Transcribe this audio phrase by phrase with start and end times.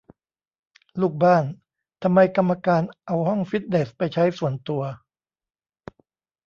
[1.01, 1.43] ลูกบ้าน:
[2.03, 4.83] ทำไมกรรมการเอาห้องฟิตเนสไปใช้ส่วนตัว